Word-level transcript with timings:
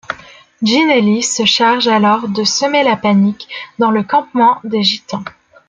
Ginelli 0.63 1.21
se 1.21 1.45
charge 1.45 1.87
alors 1.87 2.27
de 2.27 2.43
semer 2.43 2.83
la 2.83 2.97
panique 2.97 3.47
dans 3.77 3.91
le 3.91 4.01
campement 4.01 4.59
des 4.63 4.81
Gitans. 4.81 5.23